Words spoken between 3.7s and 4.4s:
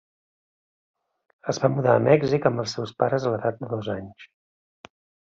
dos anys.